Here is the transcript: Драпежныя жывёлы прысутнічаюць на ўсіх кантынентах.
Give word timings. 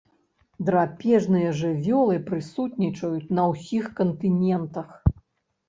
Драпежныя 0.69 1.51
жывёлы 1.59 2.17
прысутнічаюць 2.31 3.31
на 3.41 3.47
ўсіх 3.55 3.85
кантынентах. 4.03 4.93